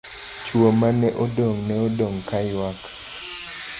Chuo 0.45 0.69
mane 0.79 1.07
odong', 1.23 1.61
ne 1.67 1.75
odong' 1.87 2.19
kaywak. 2.29 2.77